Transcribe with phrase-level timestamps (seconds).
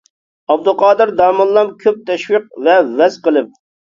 [0.53, 3.53] ئابدۇقادىر داموللام كۆپ تەشۋىق ۋە ۋەز قىلىپ.